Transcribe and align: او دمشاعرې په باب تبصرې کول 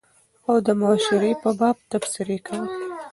او 0.47 0.55
دمشاعرې 0.67 1.31
په 1.41 1.49
باب 1.59 1.75
تبصرې 1.91 2.37
کول 2.45 2.63